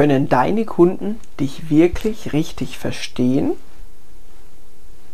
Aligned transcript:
Können 0.00 0.30
deine 0.30 0.64
Kunden 0.64 1.20
dich 1.38 1.68
wirklich 1.68 2.32
richtig 2.32 2.78
verstehen? 2.78 3.50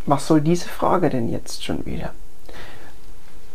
Was 0.06 0.28
soll 0.28 0.40
diese 0.40 0.68
Frage 0.68 1.10
denn 1.10 1.28
jetzt 1.28 1.64
schon 1.64 1.84
wieder? 1.86 2.12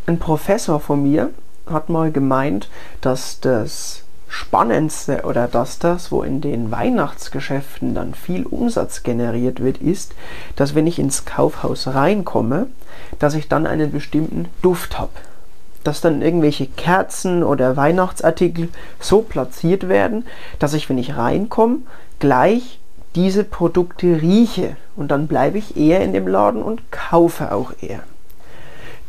Ein 0.07 0.20
Professor 0.20 0.81
von 0.81 1.03
mir 1.03 1.29
hat 1.67 1.88
mal 1.88 2.11
gemeint, 2.11 2.67
dass 2.99 3.39
das 3.39 4.03
Spannendste 4.27 5.21
oder 5.23 5.47
dass 5.47 5.79
das, 5.79 6.11
wo 6.11 6.21
in 6.21 6.41
den 6.41 6.70
Weihnachtsgeschäften 6.70 7.95
dann 7.95 8.13
viel 8.13 8.45
Umsatz 8.45 9.03
generiert 9.03 9.63
wird, 9.63 9.77
ist, 9.77 10.13
dass 10.57 10.75
wenn 10.75 10.85
ich 10.85 10.99
ins 10.99 11.23
Kaufhaus 11.23 11.88
reinkomme, 11.88 12.67
dass 13.20 13.35
ich 13.35 13.48
dann 13.48 13.67
einen 13.67 13.93
bestimmten 13.93 14.49
Duft 14.61 14.99
habe. 14.99 15.13
Dass 15.84 16.02
dann 16.02 16.21
irgendwelche 16.21 16.67
Kerzen 16.67 17.44
oder 17.44 17.76
Weihnachtsartikel 17.76 18.70
so 18.99 19.22
platziert 19.22 19.88
werden, 19.89 20.26
dass 20.59 20.73
ich, 20.73 20.89
wenn 20.89 20.98
ich 20.98 21.17
reinkomme, 21.17 21.80
gleich 22.20 22.80
diese 23.16 23.44
Produkte 23.44 24.22
rieche 24.22 24.77
und 24.95 25.09
dann 25.09 25.27
bleibe 25.27 25.58
ich 25.58 25.75
eher 25.75 26.02
in 26.02 26.13
dem 26.13 26.27
Laden 26.27 26.62
und 26.62 26.91
kaufe 26.91 27.52
auch 27.52 27.73
eher. 27.81 28.02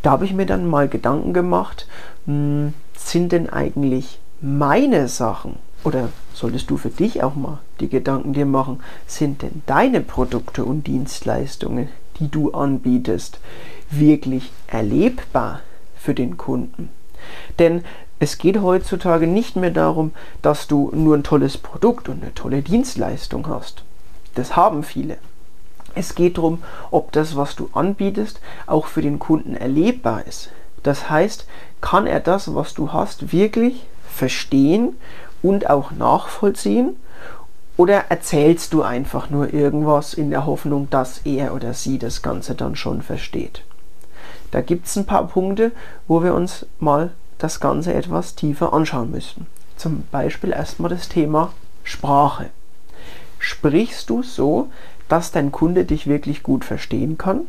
Da 0.03 0.11
habe 0.11 0.25
ich 0.25 0.33
mir 0.33 0.47
dann 0.47 0.67
mal 0.67 0.89
Gedanken 0.89 1.33
gemacht, 1.33 1.87
mh, 2.27 2.35
hm, 2.35 2.75
sind 2.97 3.33
denn 3.33 3.49
eigentlich 3.49 4.21
meine 4.41 5.09
Sachen 5.09 5.57
oder 5.85 6.09
solltest 6.35 6.71
du 6.71 6.77
für 6.77 6.91
dich 6.91 7.23
auch 7.23 7.35
mal 7.35 7.59
die 7.81 7.89
Gedanken 7.89 8.33
dir 8.33 8.47
machen, 8.47 8.81
sind 9.07 9.43
denn 9.43 9.63
deine 9.67 10.01
Produkte 10.01 10.65
und 10.65 10.87
Dienstleistungen, 10.87 11.89
die 12.19 12.29
du 12.29 12.53
anbietest, 12.53 13.39
wirklich 13.91 14.53
erlebbar 14.67 15.61
für 16.03 16.15
den 16.15 16.37
Kunden? 16.37 16.91
Denn 17.59 17.85
es 18.19 18.39
geht 18.39 18.61
heutzutage 18.61 19.27
nicht 19.27 19.57
mehr 19.57 19.71
darum, 19.71 20.13
dass 20.43 20.67
du 20.67 20.91
nur 20.95 21.17
ein 21.17 21.25
tolles 21.25 21.59
Produkt 21.59 22.09
und 22.09 22.23
eine 22.23 22.35
tolle 22.35 22.63
Dienstleistung 22.63 23.49
hast. 23.49 23.83
Das 24.35 24.57
haben 24.57 24.83
viele. 24.83 25.19
Es 25.95 26.15
geht 26.15 26.39
darum, 26.39 26.63
ob 26.91 27.13
das, 27.13 27.37
was 27.37 27.57
du 27.57 27.69
anbietest, 27.73 28.41
auch 28.67 28.87
für 28.87 29.03
den 29.03 29.19
Kunden 29.19 29.57
erlebbar 29.57 30.27
ist. 30.27 30.51
Das 30.83 31.11
heißt, 31.11 31.47
kann 31.81 32.07
er 32.07 32.21
das, 32.21 32.55
was 32.55 32.75
du 32.75 32.93
hast, 32.93 33.33
wirklich 33.33 33.85
verstehen 34.09 34.97
und 35.43 35.69
auch 35.69 35.91
nachvollziehen? 35.91 36.97
Oder 37.77 38.05
erzählst 38.11 38.73
du 38.73 38.83
einfach 38.83 39.31
nur 39.31 39.53
irgendwas 39.53 40.15
in 40.15 40.31
der 40.31 40.47
Hoffnung, 40.47 40.89
dass 40.91 41.23
er 41.25 41.55
oder 41.55 41.75
sie 41.75 41.99
das 41.99 42.23
Ganze 42.23 42.55
dann 42.55 42.77
schon 42.77 43.03
versteht? 43.03 43.63
Da 44.53 44.61
gibt 44.61 44.87
es 44.87 44.97
ein 44.97 45.07
paar 45.07 45.27
Punkte, 45.27 45.73
wo 46.07 46.23
wir 46.23 46.35
uns 46.35 46.67
mal 46.79 47.11
das 47.39 47.59
Ganze 47.59 47.93
etwas 47.93 48.37
tiefer 48.37 48.73
anschauen 48.73 49.11
müssen. 49.11 49.47
Zum 49.77 50.05
Beispiel 50.13 50.51
erstmal 50.51 50.91
das 50.91 51.09
Thema 51.09 51.53
Sprache. 51.83 52.51
Sprichst 53.41 54.09
du 54.09 54.23
so, 54.23 54.69
dass 55.09 55.33
dein 55.33 55.51
Kunde 55.51 55.85
dich 55.85 56.07
wirklich 56.07 56.45
gut 56.45 56.65
verstehen 56.65 57.19
kann. 57.19 57.41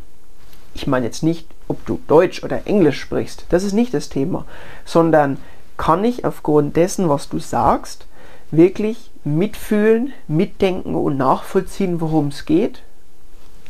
Ich 0.73 0.87
meine 0.87 1.05
jetzt 1.05 1.21
nicht, 1.21 1.47
ob 1.67 1.85
du 1.85 1.99
Deutsch 2.07 2.43
oder 2.43 2.65
Englisch 2.65 2.99
sprichst, 2.99 3.45
das 3.49 3.63
ist 3.63 3.73
nicht 3.73 3.93
das 3.93 4.09
Thema, 4.09 4.45
sondern 4.85 5.37
kann 5.77 6.03
ich 6.03 6.25
aufgrund 6.25 6.75
dessen, 6.75 7.09
was 7.09 7.29
du 7.29 7.39
sagst, 7.39 8.07
wirklich 8.49 9.11
mitfühlen, 9.23 10.13
mitdenken 10.27 10.95
und 10.95 11.17
nachvollziehen, 11.17 12.01
worum 12.01 12.29
es 12.29 12.45
geht? 12.45 12.81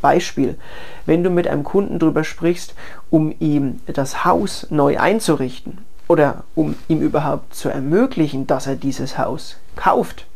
Beispiel, 0.03 0.59
wenn 1.07 1.23
du 1.23 1.31
mit 1.31 1.47
einem 1.47 1.63
Kunden 1.63 1.97
darüber 1.97 2.23
sprichst, 2.23 2.75
um 3.09 3.33
ihm 3.39 3.79
das 3.87 4.25
Haus 4.25 4.67
neu 4.69 4.99
einzurichten 4.99 5.79
oder 6.07 6.43
um 6.53 6.75
ihm 6.89 7.01
überhaupt 7.01 7.55
zu 7.55 7.69
ermöglichen, 7.69 8.45
dass 8.45 8.67
er 8.67 8.75
dieses 8.75 9.17
Haus 9.17 9.57
kauft 9.75 10.27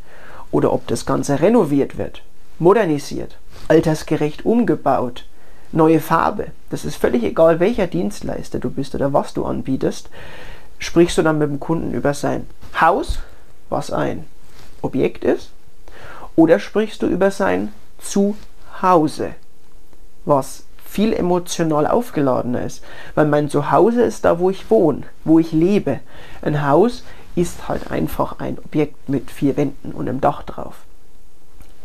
oder 0.51 0.71
ob 0.73 0.87
das 0.87 1.05
Ganze 1.05 1.41
renoviert 1.41 1.97
wird, 1.97 2.23
modernisiert, 2.57 3.37
altersgerecht 3.67 4.45
umgebaut, 4.45 5.25
neue 5.73 5.99
Farbe. 5.99 6.47
Das 6.69 6.85
ist 6.85 6.95
völlig 6.95 7.23
egal, 7.23 7.59
welcher 7.59 7.87
Dienstleister 7.87 8.59
du 8.59 8.69
bist 8.69 8.95
oder 8.95 9.11
was 9.11 9.33
du 9.33 9.45
anbietest. 9.45 10.09
Sprichst 10.79 11.17
du 11.17 11.23
dann 11.23 11.39
mit 11.39 11.49
dem 11.49 11.59
Kunden 11.59 11.93
über 11.93 12.13
sein 12.13 12.47
Haus, 12.79 13.19
was 13.69 13.91
ein 13.91 14.25
Objekt 14.81 15.25
ist, 15.25 15.51
oder 16.37 16.59
sprichst 16.59 17.01
du 17.01 17.07
über 17.07 17.31
sein 17.31 17.73
Zuhause, 17.97 19.31
was 20.27 20.63
viel 20.85 21.13
emotional 21.13 21.85
aufgeladener 21.85 22.63
ist, 22.63 22.83
weil 23.15 23.27
mein 23.27 23.49
Zuhause 23.49 24.03
ist 24.03 24.25
da, 24.25 24.39
wo 24.39 24.49
ich 24.49 24.69
wohne, 24.69 25.03
wo 25.25 25.37
ich 25.39 25.51
lebe. 25.51 25.99
Ein 26.41 26.65
Haus 26.67 27.03
ist 27.35 27.67
halt 27.67 27.91
einfach 27.91 28.39
ein 28.39 28.57
Objekt 28.57 29.09
mit 29.09 29.29
vier 29.29 29.57
Wänden 29.57 29.91
und 29.91 30.07
einem 30.07 30.21
Dach 30.21 30.43
drauf. 30.43 30.75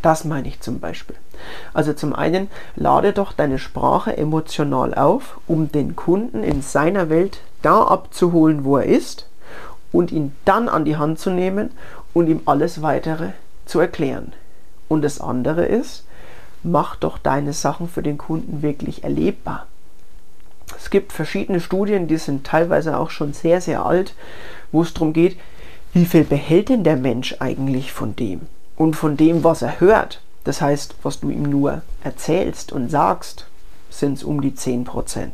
Das 0.01 0.25
meine 0.25 0.49
ich 0.49 0.61
zum 0.61 0.81
Beispiel. 0.81 1.17
Also 1.75 1.93
zum 1.93 2.15
einen, 2.15 2.49
lade 2.75 3.13
doch 3.13 3.33
deine 3.33 3.59
Sprache 3.59 4.17
emotional 4.17 4.95
auf, 4.95 5.39
um 5.47 5.71
den 5.71 5.95
Kunden 5.95 6.43
in 6.43 6.63
seiner 6.63 7.09
Welt 7.09 7.41
da 7.63 7.83
abzuholen, 7.83 8.65
wo 8.65 8.79
er 8.79 8.87
ist 8.87 9.29
und 9.93 10.11
ihn 10.11 10.35
dann 10.45 10.69
an 10.69 10.85
die 10.85 10.97
Hand 10.97 11.19
zu 11.19 11.31
nehmen 11.31 11.71
und 12.15 12.29
ihm 12.29 12.41
alles 12.47 12.83
weitere 12.83 13.31
zu 13.67 13.79
erklären. 13.79 14.33
Und 14.89 15.03
das 15.03 15.21
andere 15.21 15.65
ist, 15.67 16.05
mach 16.63 16.97
doch 16.97 17.19
deine 17.19 17.53
Sachen 17.53 17.89
für 17.89 18.03
den 18.03 18.19
Kunden 18.19 18.63
wirklich 18.63 19.05
erlebbar. 19.05 19.67
Es 20.77 20.91
gibt 20.91 21.13
verschiedene 21.13 21.61
Studien, 21.61 22.09
die 22.09 22.17
sind 22.17 22.47
teilweise 22.47 22.99
auch 22.99 23.11
schon 23.11 23.33
sehr, 23.33 23.61
sehr 23.61 23.85
alt, 23.85 24.15
wo 24.71 24.83
es 24.83 24.95
darum 24.95 25.13
geht, 25.13 25.39
wie 25.93 26.07
viel 26.07 26.25
behält 26.25 26.71
denn 26.71 26.85
der 26.85 26.97
Mensch 26.97 27.37
eigentlich 27.41 27.93
von 27.93 28.17
dem? 28.17 28.43
und 28.77 28.95
von 28.95 29.17
dem, 29.17 29.45
was 29.45 29.63
er 29.63 29.81
hört, 29.81 30.21
das 30.45 30.61
heißt, 30.61 30.97
was 31.03 31.21
du 31.21 31.31
ihm 31.31 31.45
nur 31.45 31.83
erzählst 32.03 32.73
und 32.73 32.91
sagst, 32.91 33.47
sind 33.91 34.15
es 34.15 34.25
um 34.25 34.41
die 34.41 34.53
10%. 34.53 35.31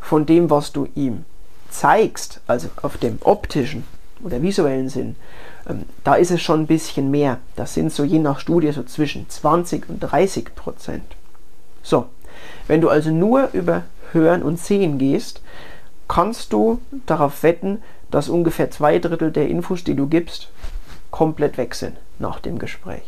Von 0.00 0.24
dem, 0.26 0.48
was 0.48 0.72
du 0.72 0.88
ihm 0.94 1.24
zeigst, 1.68 2.40
also 2.46 2.68
auf 2.80 2.96
dem 2.96 3.18
optischen 3.22 3.84
oder 4.22 4.42
visuellen 4.42 4.88
Sinn, 4.88 5.16
ähm, 5.68 5.84
da 6.04 6.14
ist 6.14 6.30
es 6.30 6.42
schon 6.42 6.62
ein 6.62 6.66
bisschen 6.66 7.10
mehr. 7.10 7.38
Das 7.56 7.74
sind 7.74 7.92
so 7.92 8.04
je 8.04 8.18
nach 8.18 8.40
Studie 8.40 8.72
so 8.72 8.82
zwischen 8.82 9.28
20 9.28 9.88
und 9.88 10.00
30 10.00 10.54
Prozent. 10.54 11.04
So, 11.82 12.06
wenn 12.66 12.80
du 12.80 12.88
also 12.88 13.10
nur 13.10 13.50
über 13.52 13.82
Hören 14.12 14.42
und 14.42 14.58
Sehen 14.58 14.98
gehst, 14.98 15.40
kannst 16.08 16.52
du 16.52 16.80
darauf 17.06 17.42
wetten, 17.42 17.82
dass 18.10 18.28
ungefähr 18.28 18.70
zwei 18.70 18.98
Drittel 18.98 19.32
der 19.32 19.48
Infos, 19.48 19.84
die 19.84 19.94
du 19.94 20.06
gibst, 20.06 20.48
komplett 21.10 21.58
weg 21.58 21.74
sind 21.74 21.96
nach 22.18 22.40
dem 22.40 22.58
Gespräch. 22.58 23.02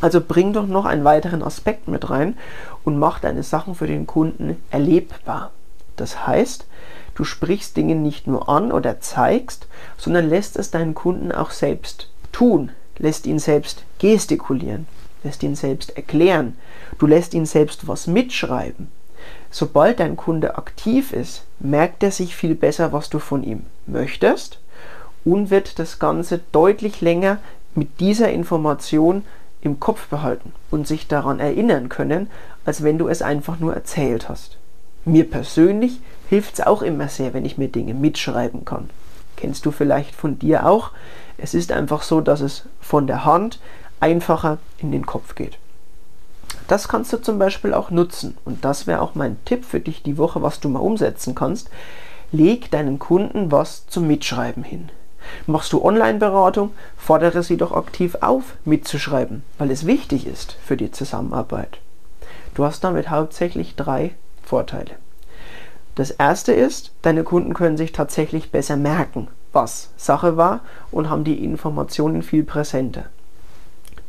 Also 0.00 0.20
bring 0.20 0.52
doch 0.52 0.66
noch 0.66 0.86
einen 0.86 1.04
weiteren 1.04 1.42
Aspekt 1.42 1.88
mit 1.88 2.08
rein 2.08 2.36
und 2.84 2.98
mach 2.98 3.20
deine 3.20 3.42
Sachen 3.42 3.74
für 3.74 3.86
den 3.86 4.06
Kunden 4.06 4.56
erlebbar. 4.70 5.50
Das 5.96 6.26
heißt, 6.26 6.66
du 7.14 7.24
sprichst 7.24 7.76
Dinge 7.76 7.94
nicht 7.94 8.26
nur 8.26 8.48
an 8.48 8.72
oder 8.72 9.00
zeigst, 9.00 9.66
sondern 9.96 10.28
lässt 10.28 10.56
es 10.56 10.70
deinen 10.70 10.94
Kunden 10.94 11.32
auch 11.32 11.50
selbst 11.50 12.08
tun, 12.32 12.70
lässt 12.98 13.26
ihn 13.26 13.38
selbst 13.38 13.84
gestikulieren, 13.98 14.86
lässt 15.22 15.42
ihn 15.42 15.56
selbst 15.56 15.96
erklären, 15.96 16.56
du 16.98 17.06
lässt 17.06 17.34
ihn 17.34 17.46
selbst 17.46 17.88
was 17.88 18.06
mitschreiben. 18.06 18.88
Sobald 19.50 20.00
dein 20.00 20.16
Kunde 20.16 20.56
aktiv 20.56 21.12
ist, 21.12 21.44
merkt 21.58 22.02
er 22.02 22.10
sich 22.12 22.36
viel 22.36 22.54
besser, 22.54 22.92
was 22.92 23.10
du 23.10 23.18
von 23.18 23.42
ihm 23.42 23.66
möchtest 23.86 24.60
und 25.24 25.50
wird 25.50 25.78
das 25.78 25.98
Ganze 25.98 26.40
deutlich 26.52 27.00
länger 27.00 27.38
mit 27.74 28.00
dieser 28.00 28.30
Information 28.30 29.24
im 29.60 29.78
Kopf 29.78 30.06
behalten 30.08 30.52
und 30.70 30.86
sich 30.86 31.08
daran 31.08 31.40
erinnern 31.40 31.88
können, 31.88 32.30
als 32.64 32.82
wenn 32.82 32.98
du 32.98 33.08
es 33.08 33.22
einfach 33.22 33.58
nur 33.58 33.74
erzählt 33.74 34.28
hast. 34.28 34.56
Mir 35.04 35.28
persönlich 35.28 36.00
hilft 36.28 36.54
es 36.54 36.66
auch 36.66 36.82
immer 36.82 37.08
sehr, 37.08 37.32
wenn 37.34 37.44
ich 37.44 37.58
mir 37.58 37.68
Dinge 37.68 37.94
mitschreiben 37.94 38.64
kann. 38.64 38.90
Kennst 39.36 39.64
du 39.64 39.70
vielleicht 39.70 40.14
von 40.14 40.38
dir 40.38 40.66
auch? 40.66 40.90
Es 41.38 41.54
ist 41.54 41.72
einfach 41.72 42.02
so, 42.02 42.20
dass 42.20 42.40
es 42.40 42.64
von 42.80 43.06
der 43.06 43.24
Hand 43.24 43.58
einfacher 44.00 44.58
in 44.78 44.92
den 44.92 45.06
Kopf 45.06 45.34
geht. 45.34 45.58
Das 46.68 46.88
kannst 46.88 47.12
du 47.12 47.16
zum 47.16 47.38
Beispiel 47.38 47.74
auch 47.74 47.90
nutzen 47.90 48.36
und 48.44 48.64
das 48.64 48.86
wäre 48.86 49.00
auch 49.00 49.14
mein 49.14 49.42
Tipp 49.44 49.64
für 49.64 49.80
dich 49.80 50.02
die 50.02 50.18
Woche, 50.18 50.42
was 50.42 50.60
du 50.60 50.68
mal 50.68 50.80
umsetzen 50.80 51.34
kannst. 51.34 51.70
Leg 52.32 52.70
deinen 52.70 52.98
Kunden 52.98 53.50
was 53.50 53.86
zum 53.86 54.06
Mitschreiben 54.06 54.62
hin. 54.62 54.90
Machst 55.46 55.72
du 55.72 55.84
Online-Beratung, 55.84 56.72
fordere 56.96 57.42
sie 57.42 57.56
doch 57.56 57.72
aktiv 57.72 58.16
auf, 58.20 58.56
mitzuschreiben, 58.64 59.42
weil 59.58 59.70
es 59.70 59.86
wichtig 59.86 60.26
ist 60.26 60.56
für 60.64 60.76
die 60.76 60.90
Zusammenarbeit. 60.90 61.78
Du 62.54 62.64
hast 62.64 62.84
damit 62.84 63.10
hauptsächlich 63.10 63.74
drei 63.76 64.12
Vorteile. 64.50 64.96
Das 65.94 66.10
erste 66.10 66.52
ist, 66.52 66.90
deine 67.02 67.22
Kunden 67.22 67.54
können 67.54 67.76
sich 67.76 67.92
tatsächlich 67.92 68.50
besser 68.50 68.76
merken, 68.76 69.28
was 69.52 69.90
Sache 69.96 70.36
war 70.36 70.62
und 70.90 71.08
haben 71.08 71.22
die 71.22 71.44
Informationen 71.44 72.22
viel 72.24 72.42
präsenter. 72.42 73.04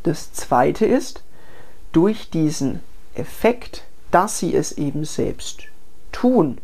Das 0.02 0.32
zweite 0.32 0.84
ist, 0.84 1.22
durch 1.92 2.28
diesen 2.28 2.80
Effekt, 3.14 3.84
dass 4.10 4.40
sie 4.40 4.52
es 4.52 4.72
eben 4.72 5.04
selbst 5.04 5.68
tun, 6.10 6.58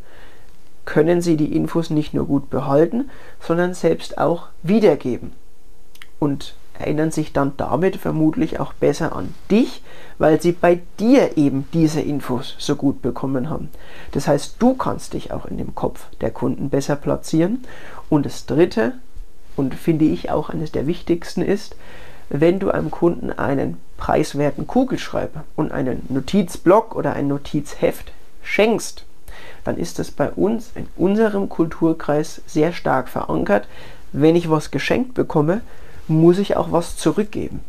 können 0.84 1.20
Sie 1.20 1.36
die 1.36 1.54
Infos 1.54 1.90
nicht 1.90 2.14
nur 2.14 2.26
gut 2.26 2.50
behalten, 2.50 3.10
sondern 3.40 3.74
selbst 3.74 4.18
auch 4.18 4.48
wiedergeben 4.62 5.32
und 6.18 6.56
erinnern 6.78 7.10
sich 7.10 7.32
dann 7.32 7.52
damit 7.56 7.96
vermutlich 7.96 8.60
auch 8.60 8.72
besser 8.72 9.14
an 9.14 9.34
dich, 9.50 9.82
weil 10.18 10.40
sie 10.40 10.52
bei 10.52 10.80
dir 10.98 11.36
eben 11.36 11.68
diese 11.72 12.00
Infos 12.00 12.54
so 12.58 12.76
gut 12.76 13.02
bekommen 13.02 13.50
haben. 13.50 13.68
Das 14.12 14.28
heißt, 14.28 14.56
du 14.58 14.74
kannst 14.74 15.14
dich 15.14 15.32
auch 15.32 15.46
in 15.46 15.58
dem 15.58 15.74
Kopf 15.74 16.06
der 16.20 16.30
Kunden 16.30 16.70
besser 16.70 16.96
platzieren. 16.96 17.64
Und 18.08 18.26
das 18.26 18.46
Dritte, 18.46 18.94
und 19.56 19.74
finde 19.74 20.04
ich 20.04 20.30
auch 20.30 20.50
eines 20.50 20.72
der 20.72 20.86
wichtigsten 20.86 21.42
ist, 21.42 21.76
wenn 22.30 22.58
du 22.58 22.70
einem 22.70 22.90
Kunden 22.90 23.32
einen 23.32 23.78
preiswerten 23.96 24.66
Kugelschreiber 24.66 25.44
und 25.56 25.72
einen 25.72 26.04
Notizblock 26.08 26.94
oder 26.94 27.14
ein 27.14 27.28
Notizheft 27.28 28.12
schenkst, 28.42 29.04
dann 29.64 29.76
ist 29.76 29.98
das 29.98 30.10
bei 30.10 30.30
uns 30.30 30.70
in 30.74 30.86
unserem 30.96 31.48
Kulturkreis 31.48 32.42
sehr 32.46 32.72
stark 32.72 33.08
verankert. 33.08 33.66
Wenn 34.12 34.36
ich 34.36 34.50
was 34.50 34.70
geschenkt 34.70 35.14
bekomme, 35.14 35.60
muss 36.08 36.38
ich 36.38 36.56
auch 36.56 36.72
was 36.72 36.96
zurückgeben. 36.96 37.60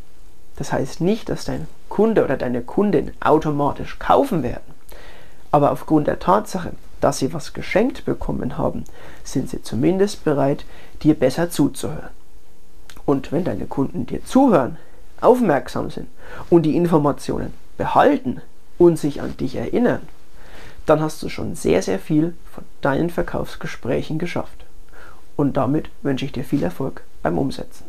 Das 0.56 0.74
heißt 0.74 1.02
nicht, 1.02 1.30
dass 1.30 1.46
dein 1.46 1.68
Kunde 1.88 2.24
oder 2.24 2.38
deine 2.38 2.62
Kundin 2.62 3.12
automatisch 3.20 3.98
kaufen 4.00 4.44
werden. 4.44 4.74
Aber 5.52 5.72
aufgrund 5.72 6.08
der 6.08 6.20
Tatsache, 6.20 6.74
dass 7.02 7.20
sie 7.20 7.34
was 7.34 7.54
geschenkt 7.54 8.06
bekommen 8.06 8.58
haben, 8.58 8.84
sind 9.24 9.50
sie 9.50 9.62
zumindest 9.62 10.24
bereit, 10.24 10.66
dir 11.02 11.14
besser 11.16 11.50
zuzuhören. 11.50 12.10
Und 13.06 13.32
wenn 13.32 13.44
deine 13.44 13.66
Kunden 13.66 14.06
dir 14.06 14.24
zuhören, 14.24 14.78
aufmerksam 15.22 15.90
sind 15.90 16.08
und 16.50 16.64
die 16.64 16.76
Informationen 16.76 17.54
behalten 17.78 18.42
und 18.78 19.00
sich 19.00 19.22
an 19.22 19.36
dich 19.38 19.56
erinnern, 19.56 20.02
dann 20.86 21.02
hast 21.02 21.22
du 21.24 21.30
schon 21.30 21.56
sehr, 21.56 21.82
sehr 21.82 22.00
viel 22.00 22.36
von 22.54 22.64
deinen 22.82 23.10
Verkaufsgesprächen 23.10 24.20
geschafft. 24.20 24.66
Und 25.36 25.58
damit 25.58 25.90
wünsche 26.02 26.26
ich 26.26 26.32
dir 26.32 26.44
viel 26.44 26.64
Erfolg 26.64 27.04
beim 27.24 27.38
Umsetzen. 27.38 27.89